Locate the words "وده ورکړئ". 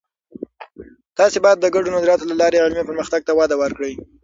3.39-3.93